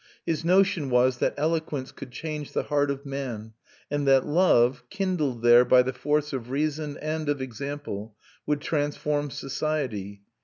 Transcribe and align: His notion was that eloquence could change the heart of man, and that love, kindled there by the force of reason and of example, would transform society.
His 0.25 0.43
notion 0.43 0.89
was 0.89 1.19
that 1.19 1.35
eloquence 1.37 1.91
could 1.91 2.09
change 2.09 2.53
the 2.53 2.63
heart 2.63 2.89
of 2.89 3.05
man, 3.05 3.53
and 3.91 4.07
that 4.07 4.25
love, 4.25 4.83
kindled 4.89 5.43
there 5.43 5.63
by 5.63 5.83
the 5.83 5.93
force 5.93 6.33
of 6.33 6.49
reason 6.49 6.97
and 6.97 7.29
of 7.29 7.39
example, 7.39 8.15
would 8.47 8.61
transform 8.61 9.29
society. 9.29 10.23